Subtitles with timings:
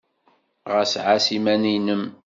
[0.71, 2.03] Ɣas ɛass iman-nnem!